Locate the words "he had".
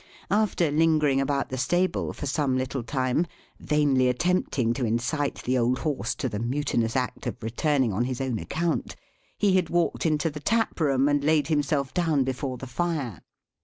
9.37-9.69